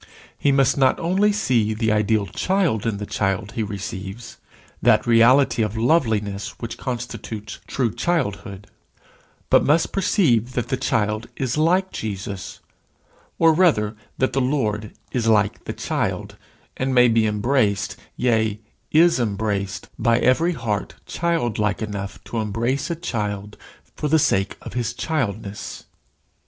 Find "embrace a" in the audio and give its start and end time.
22.39-22.95